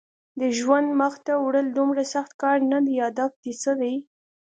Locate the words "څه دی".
3.61-3.95